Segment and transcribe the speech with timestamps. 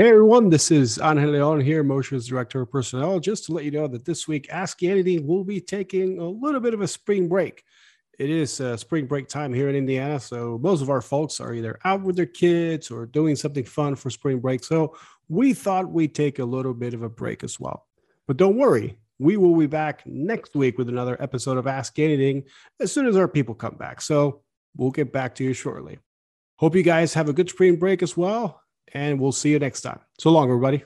[0.00, 3.20] Hey everyone, this is Angel Leon here, Motions Director of Personnel.
[3.20, 6.58] Just to let you know that this week, Ask Anything will be taking a little
[6.58, 7.62] bit of a spring break.
[8.18, 11.52] It is uh, spring break time here in Indiana, so most of our folks are
[11.52, 14.64] either out with their kids or doing something fun for spring break.
[14.64, 14.96] So
[15.28, 17.86] we thought we'd take a little bit of a break as well.
[18.26, 22.44] But don't worry, we will be back next week with another episode of Ask Anything
[22.80, 24.00] as soon as our people come back.
[24.00, 24.40] So
[24.78, 25.98] we'll get back to you shortly.
[26.56, 28.62] Hope you guys have a good spring break as well
[28.94, 30.00] and we'll see you next time.
[30.18, 30.84] So long, everybody.